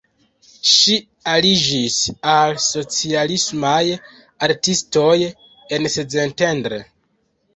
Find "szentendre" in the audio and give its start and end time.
5.97-6.83